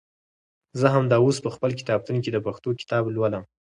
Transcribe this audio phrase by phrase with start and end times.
[0.79, 3.43] زه همدا اوس په خپل کتابتون کې د پښتو کتاب لولم.